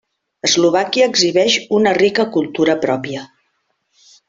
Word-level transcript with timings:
Eslovàquia 0.47 1.09
exhibeix 1.11 1.57
una 1.81 1.93
rica 1.99 2.27
cultura 2.39 2.77
pròpia. 2.87 3.29